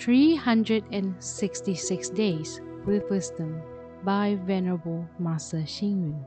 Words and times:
366 0.00 2.08
Days 2.10 2.60
with 2.86 3.08
Wisdom 3.10 3.60
by 4.02 4.38
Venerable 4.46 5.06
Master 5.18 5.58
Xing 5.58 6.00
Yun. 6.00 6.24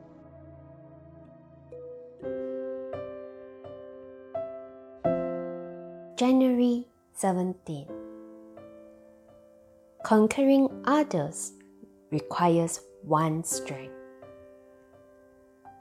January 6.15 6.86
17 7.13 7.88
Conquering 10.03 10.69
others 10.85 11.53
requires 12.12 12.79
one 13.01 13.44
strength. 13.44 13.96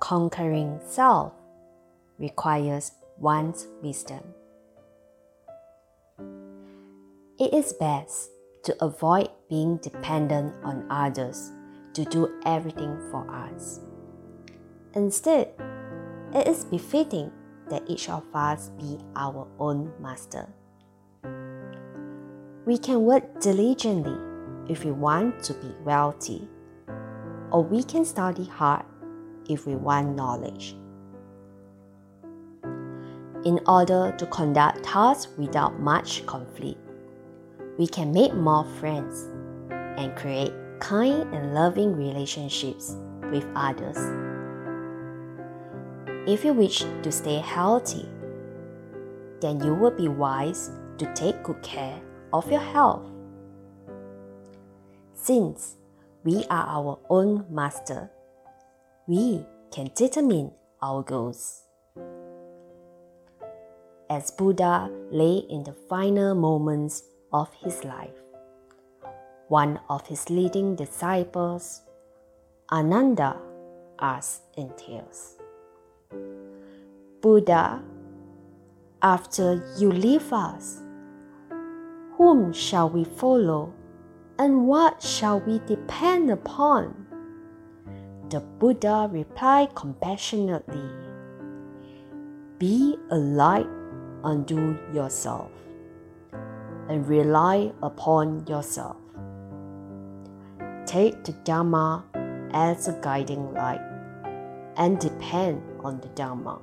Conquering 0.00 0.80
self 0.86 1.34
requires 2.18 2.93
one's 3.18 3.66
wisdom. 3.82 4.22
It 7.39 7.55
is 7.55 7.72
best 7.72 8.31
to 8.64 8.85
avoid 8.85 9.31
being 9.49 9.79
dependent 9.79 10.54
on 10.63 10.86
others 10.90 11.50
to 11.95 12.04
do 12.04 12.29
everything 12.45 12.99
for 13.11 13.29
us. 13.31 13.81
Instead, 14.95 15.49
it 16.35 16.46
is 16.46 16.67
befitting 16.67 17.32
that 17.71 17.89
each 17.89 18.11
of 18.11 18.23
us 18.35 18.68
be 18.79 18.99
our 19.17 19.49
own 19.59 19.93
master. 19.99 20.46
We 22.67 22.76
can 22.76 23.03
work 23.03 23.40
diligently 23.40 24.17
if 24.68 24.85
we 24.85 24.93
want 24.93 25.43
to 25.45 25.54
be 25.54 25.75
wealthy, 25.85 26.46
or 27.51 27.64
we 27.64 27.82
can 27.82 28.04
study 28.04 28.45
hard 28.45 28.85
if 29.49 29.67
we 29.67 29.75
want 29.75 30.14
knowledge. 30.14 30.76
In 33.45 33.59
order 33.67 34.14
to 34.19 34.27
conduct 34.27 34.84
tasks 34.84 35.33
without 35.37 35.81
much 35.81 36.25
conflict, 36.27 36.78
we 37.78 37.86
can 37.86 38.12
make 38.12 38.34
more 38.34 38.64
friends 38.78 39.28
and 39.70 40.15
create 40.17 40.53
kind 40.81 41.33
and 41.34 41.55
loving 41.55 41.95
relationships 41.95 42.97
with 43.31 43.47
others. 43.55 43.97
If 46.27 46.45
you 46.45 46.53
wish 46.53 46.84
to 47.03 47.11
stay 47.11 47.39
healthy, 47.39 48.09
then 49.41 49.62
you 49.65 49.75
will 49.75 49.91
be 49.91 50.09
wise 50.09 50.70
to 50.98 51.12
take 51.15 51.43
good 51.43 51.62
care 51.62 52.00
of 52.33 52.50
your 52.50 52.61
health. 52.61 53.09
Since 55.15 55.77
we 56.25 56.45
are 56.50 56.67
our 56.67 56.98
own 57.11 57.47
master, 57.50 58.11
we 59.06 59.45
can 59.73 59.91
determine 59.95 60.53
our 60.81 61.03
goals. 61.03 61.62
As 64.11 64.31
Buddha 64.31 64.91
lay 65.11 65.39
in 65.48 65.65
the 65.65 65.73
final 65.89 66.34
moments 66.34 67.03
of 67.33 67.52
his 67.55 67.84
life. 67.84 68.14
One 69.48 69.80
of 69.88 70.06
his 70.06 70.28
leading 70.30 70.77
disciples, 70.77 71.83
Ananda, 72.70 73.36
asked 74.00 74.42
in 74.56 74.70
tears 74.77 75.36
Buddha, 77.20 77.83
after 79.03 79.75
you 79.78 79.91
leave 79.91 80.33
us, 80.33 80.80
whom 82.16 82.53
shall 82.53 82.88
we 82.88 83.05
follow 83.05 83.72
and 84.38 84.66
what 84.66 85.03
shall 85.03 85.41
we 85.41 85.60
depend 85.66 86.30
upon? 86.30 87.06
The 88.30 88.41
Buddha 88.41 89.08
replied 89.10 89.75
compassionately 89.75 90.88
Be 92.58 92.97
a 93.10 93.16
light 93.16 93.69
unto 94.25 94.78
yourself 94.92 95.50
and 96.93 97.09
rely 97.09 97.73
upon 97.83 98.47
yourself. 98.47 98.98
Take 100.85 101.25
the 101.25 101.33
Dharma 101.43 102.05
as 102.53 102.87
a 102.87 102.93
guiding 103.01 103.55
light 103.55 103.81
and 104.77 104.99
depend 104.99 105.62
on 105.81 106.03
the 106.03 106.09
Dharma. 106.09 106.61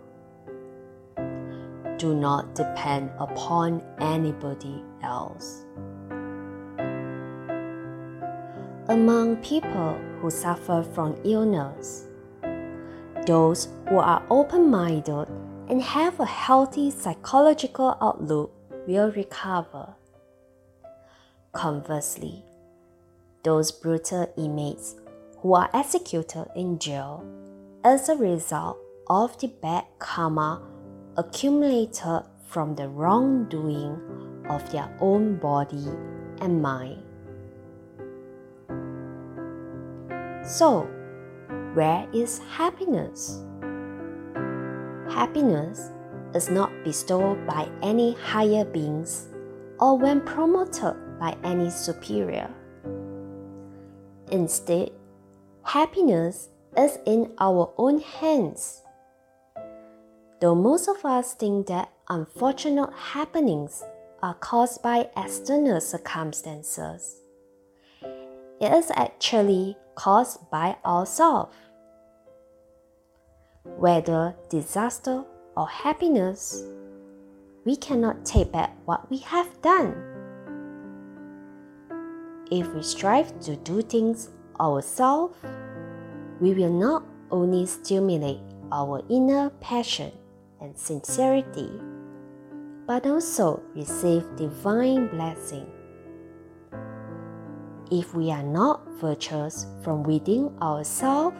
Do 1.98 2.14
not 2.14 2.54
depend 2.54 3.10
upon 3.18 3.82
anybody 4.00 4.84
else. 5.02 5.66
Among 8.88 9.38
people 9.38 9.98
who 10.22 10.30
suffer 10.30 10.86
from 10.94 11.16
illness, 11.24 12.06
those 13.26 13.68
who 13.88 13.98
are 13.98 14.22
open 14.30 14.70
minded 14.70 15.28
and 15.68 15.82
have 15.82 16.20
a 16.20 16.26
healthy 16.26 16.92
psychological 16.92 17.98
outlook 18.00 18.52
will 18.88 19.12
recover. 19.12 19.96
Conversely, 21.52 22.44
those 23.44 23.72
brutal 23.72 24.32
inmates 24.38 24.96
who 25.40 25.56
are 25.56 25.70
executed 25.74 26.46
in 26.56 26.78
jail 26.78 27.26
as 27.84 28.08
a 28.08 28.16
result 28.16 28.78
of 29.08 29.36
the 29.40 29.48
bad 29.48 29.86
karma 29.98 30.62
accumulated 31.18 32.22
from 32.46 32.76
the 32.76 32.88
wrongdoing 32.88 34.00
of 34.48 34.72
their 34.72 34.96
own 35.02 35.38
body 35.38 35.88
and 36.40 36.62
mind. 36.62 37.02
So, 40.46 40.88
where 41.74 42.08
is 42.14 42.40
happiness? 42.52 43.44
Happiness 45.10 45.92
is 46.36 46.50
not 46.50 46.72
bestowed 46.84 47.48
by 47.48 47.68
any 47.82 48.14
higher 48.14 48.66
beings 48.66 49.30
or 49.80 49.98
when 49.98 50.22
promoted 50.22 50.96
by 51.20 51.36
any 51.44 51.70
superior. 51.70 52.50
Instead, 54.32 54.92
happiness 55.64 56.50
is 56.78 57.00
in 57.06 57.32
our 57.40 57.74
own 57.78 58.00
hands. 58.00 58.84
Though 60.40 60.56
most 60.56 60.88
of 60.88 61.04
us 61.04 61.34
think 61.34 61.68
that 61.68 61.92
unfortunate 62.10 62.94
happenings 62.94 63.84
are 64.24 64.36
caused 64.36 64.82
by 64.82 65.10
external 65.18 65.82
circumstances, 65.82 67.18
it 68.62 68.72
is 68.72 68.92
actually 68.96 69.78
caused 69.96 70.50
by 70.50 70.78
ourselves. 70.86 71.56
Whether 73.64 74.36
disaster 74.50 75.24
or 75.56 75.68
happiness, 75.68 76.64
we 77.66 77.76
cannot 77.76 78.26
take 78.26 78.52
back 78.52 78.76
what 78.86 79.10
we 79.10 79.18
have 79.20 79.62
done 79.62 80.19
if 82.52 82.68
we 82.74 82.82
strive 82.82 83.40
to 83.42 83.56
do 83.58 83.82
things 83.82 84.30
ourselves, 84.60 85.38
we 86.40 86.54
will 86.54 86.74
not 86.74 87.04
only 87.32 87.66
stimulate 87.66 88.40
our 88.72 89.02
inner 89.10 89.50
passion 89.62 90.12
and 90.62 90.78
sincerity, 90.78 91.70
but 92.88 93.06
also 93.06 93.62
receive 93.76 94.24
divine 94.36 95.08
blessing. 95.10 95.70
If 97.92 98.14
we 98.14 98.32
are 98.32 98.44
not 98.44 98.88
virtuous 99.00 99.66
from 99.84 100.04
within 100.04 100.52
ourselves, 100.62 101.38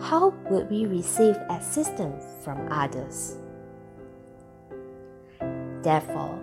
how 0.00 0.34
would 0.50 0.70
we 0.70 0.86
receive 0.86 1.36
assistance 1.48 2.24
from 2.42 2.66
others? 2.72 3.36
Therefore, 5.82 6.38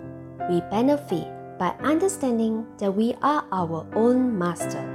we 0.48 0.60
benefit 0.70 1.28
by 1.58 1.74
understanding 1.82 2.66
that 2.78 2.94
we 2.94 3.14
are 3.20 3.44
our 3.50 3.86
own 3.94 4.38
master. 4.38 4.86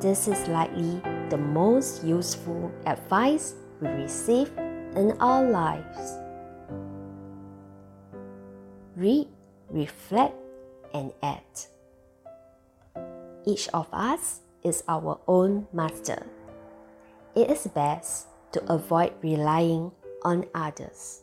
This 0.00 0.28
is 0.28 0.46
likely 0.48 1.02
the 1.28 1.36
most 1.36 2.04
useful 2.04 2.70
advice 2.86 3.54
we 3.80 3.88
receive 3.88 4.50
in 4.94 5.12
our 5.20 5.42
lives. 5.42 6.18
Read, 8.94 9.28
reflect, 9.70 10.34
and 10.94 11.12
act. 11.22 11.68
Each 13.44 13.68
of 13.74 13.88
us 13.92 14.40
is 14.62 14.82
our 14.88 15.20
own 15.26 15.66
master. 15.72 16.26
It 17.34 17.50
is 17.50 17.66
best 17.66 18.26
to 18.52 18.62
avoid 18.72 19.12
relying 19.22 19.92
on 20.22 20.46
others. 20.54 21.22